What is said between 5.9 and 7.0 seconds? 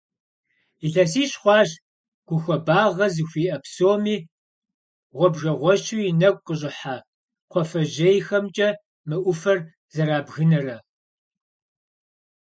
и нэгу къыщӏыхьэ